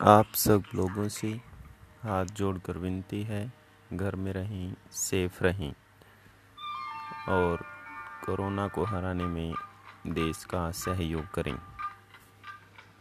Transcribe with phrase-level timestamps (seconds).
[0.00, 1.28] आप सब लोगों से
[2.02, 3.52] हाथ जोड़कर विनती है,
[3.92, 5.72] घर में रहें सेफ़ रहें
[7.28, 7.64] और
[8.26, 9.54] कोरोना को हराने में
[10.06, 11.54] देश का सहयोग करें।